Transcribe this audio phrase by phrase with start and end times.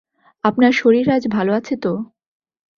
[0.43, 1.91] আপনার শরীর আজ ভালো আছে তো?